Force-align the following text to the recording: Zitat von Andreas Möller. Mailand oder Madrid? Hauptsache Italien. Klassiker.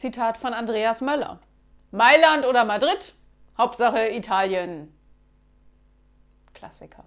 Zitat 0.00 0.38
von 0.38 0.54
Andreas 0.54 1.02
Möller. 1.02 1.40
Mailand 1.90 2.46
oder 2.46 2.64
Madrid? 2.64 3.12
Hauptsache 3.58 4.08
Italien. 4.08 4.90
Klassiker. 6.54 7.04